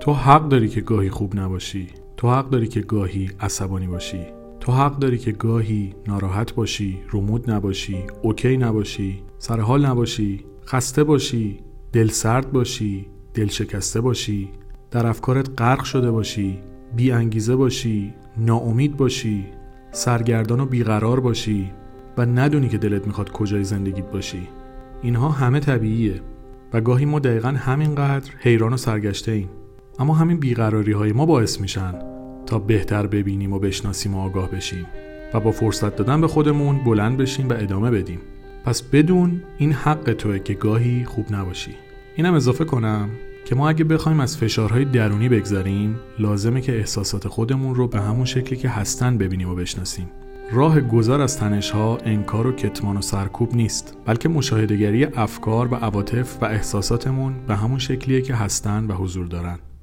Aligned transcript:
تو 0.00 0.12
حق 0.12 0.48
داری 0.48 0.68
که 0.68 0.80
گاهی 0.80 1.10
خوب 1.10 1.38
نباشی. 1.38 1.88
تو 2.16 2.30
حق 2.30 2.50
داری 2.50 2.68
که 2.68 2.80
گاهی 2.80 3.30
عصبانی 3.40 3.86
باشی. 3.86 4.26
تو 4.60 4.72
حق 4.72 4.98
داری 4.98 5.18
که 5.18 5.32
گاهی 5.32 5.94
ناراحت 6.06 6.54
باشی 6.54 6.98
رمود 7.12 7.50
نباشی 7.50 8.04
اوکی 8.22 8.56
نباشی 8.56 9.22
سر 9.38 9.60
حال 9.60 9.86
نباشی 9.86 10.44
خسته 10.66 11.04
باشی 11.04 11.58
دل 11.92 12.08
سرد 12.08 12.52
باشی 12.52 13.06
دل 13.34 13.46
شکسته 13.46 14.00
باشی 14.00 14.48
در 14.90 15.06
افکارت 15.06 15.50
غرق 15.58 15.84
شده 15.84 16.10
باشی 16.10 16.58
بی 16.96 17.12
انگیزه 17.12 17.56
باشی 17.56 18.14
ناامید 18.36 18.96
باشی 18.96 19.46
سرگردان 19.92 20.60
و 20.60 20.66
بیقرار 20.66 21.20
باشی 21.20 21.70
و 22.16 22.26
ندونی 22.26 22.68
که 22.68 22.78
دلت 22.78 23.06
می‌خواد 23.06 23.32
کجای 23.32 23.64
زندگیت 23.64 24.10
باشی. 24.10 24.48
اینها 25.02 25.28
همه 25.28 25.60
طبیعیه 25.60 26.20
و 26.72 26.80
گاهی 26.80 27.04
ما 27.04 27.18
دقیقا 27.18 27.48
همینقدر 27.48 28.30
حیران 28.38 28.72
و 28.72 28.76
سرگشته 28.76 29.32
ایم 29.32 29.48
اما 30.00 30.14
همین 30.14 30.36
بیقراری 30.36 30.92
های 30.92 31.12
ما 31.12 31.26
باعث 31.26 31.60
میشن 31.60 31.94
تا 32.46 32.58
بهتر 32.58 33.06
ببینیم 33.06 33.52
و 33.52 33.58
بشناسیم 33.58 34.14
و 34.14 34.20
آگاه 34.20 34.50
بشیم 34.50 34.86
و 35.34 35.40
با 35.40 35.50
فرصت 35.50 35.96
دادن 35.96 36.20
به 36.20 36.28
خودمون 36.28 36.84
بلند 36.84 37.16
بشیم 37.16 37.48
و 37.48 37.52
ادامه 37.52 37.90
بدیم. 37.90 38.18
پس 38.64 38.82
بدون 38.82 39.42
این 39.58 39.72
حق 39.72 40.12
توه 40.12 40.38
که 40.38 40.54
گاهی 40.54 41.04
خوب 41.04 41.32
نباشی. 41.32 41.74
اینم 42.16 42.34
اضافه 42.34 42.64
کنم 42.64 43.08
که 43.44 43.54
ما 43.54 43.68
اگه 43.68 43.84
بخوایم 43.84 44.20
از 44.20 44.36
فشارهای 44.36 44.84
درونی 44.84 45.28
بگذریم 45.28 45.96
لازمه 46.18 46.60
که 46.60 46.78
احساسات 46.78 47.28
خودمون 47.28 47.74
رو 47.74 47.88
به 47.88 48.00
همون 48.00 48.24
شکلی 48.24 48.58
که 48.58 48.68
هستن 48.68 49.18
ببینیم 49.18 49.48
و 49.50 49.54
بشناسیم. 49.54 50.10
راه 50.52 50.80
گذار 50.80 51.20
از 51.20 51.38
تنشها 51.38 51.98
انکار 52.04 52.46
و 52.46 52.52
کتمان 52.52 52.96
و 52.96 53.02
سرکوب 53.02 53.54
نیست 53.54 53.96
بلکه 54.06 54.28
مشاهدگری 54.28 55.04
افکار 55.04 55.68
و 55.68 55.74
عواطف 55.74 56.42
و 56.42 56.44
احساساتمون 56.44 57.34
به 57.48 57.56
همون 57.56 57.78
شکلیه 57.78 58.22
که 58.22 58.34
هستن 58.34 58.84
و 58.84 58.92
حضور 58.92 59.26
دارن. 59.26 59.58